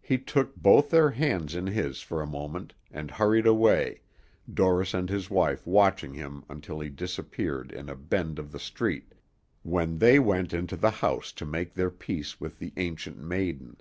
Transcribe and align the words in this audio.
He 0.00 0.16
took 0.16 0.56
both 0.56 0.88
their 0.88 1.10
hands 1.10 1.54
in 1.54 1.66
his 1.66 2.00
for 2.00 2.22
a 2.22 2.26
moment, 2.26 2.72
and 2.90 3.10
hurried 3.10 3.46
away, 3.46 4.00
Dorris 4.50 4.94
and 4.94 5.10
his 5.10 5.28
wife 5.28 5.66
watching 5.66 6.14
him 6.14 6.44
until 6.48 6.80
he 6.80 6.88
disappeared 6.88 7.70
in 7.70 7.90
a 7.90 7.94
bend 7.94 8.38
of 8.38 8.52
the 8.52 8.58
street, 8.58 9.12
when 9.62 9.98
they 9.98 10.18
went 10.18 10.54
into 10.54 10.76
the 10.76 10.90
house 11.04 11.30
to 11.32 11.44
make 11.44 11.74
their 11.74 11.90
peace 11.90 12.40
with 12.40 12.58
the 12.58 12.72
Ancient 12.78 13.18
Maiden. 13.18 13.76